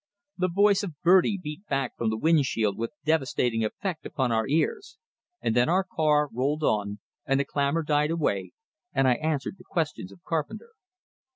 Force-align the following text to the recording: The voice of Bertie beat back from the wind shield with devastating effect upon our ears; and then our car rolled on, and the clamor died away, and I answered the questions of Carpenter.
The 0.35 0.47
voice 0.49 0.81
of 0.81 0.99
Bertie 1.03 1.37
beat 1.39 1.67
back 1.67 1.95
from 1.95 2.09
the 2.09 2.17
wind 2.17 2.43
shield 2.45 2.75
with 2.75 2.91
devastating 3.05 3.63
effect 3.63 4.03
upon 4.03 4.31
our 4.31 4.47
ears; 4.47 4.97
and 5.41 5.55
then 5.55 5.69
our 5.69 5.83
car 5.83 6.27
rolled 6.33 6.63
on, 6.63 6.97
and 7.27 7.39
the 7.39 7.45
clamor 7.45 7.83
died 7.83 8.09
away, 8.09 8.53
and 8.93 9.07
I 9.07 9.13
answered 9.13 9.59
the 9.59 9.63
questions 9.63 10.11
of 10.11 10.23
Carpenter. 10.23 10.71